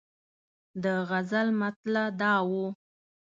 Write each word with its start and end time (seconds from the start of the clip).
د 0.83 0.85
غزل 1.09 1.47
مطلع 1.61 2.05
دا 2.21 2.33
وه. 2.49 2.65